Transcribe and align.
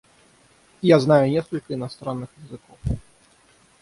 Я 0.81 0.99
знаю 0.99 1.29
несколько 1.29 1.75
иностранных 1.75 2.29
языков. 2.41 2.79